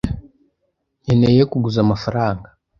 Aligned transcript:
Nkeneye 1.03 1.41
kuguza 1.51 1.77
amafaranga. 1.85 2.47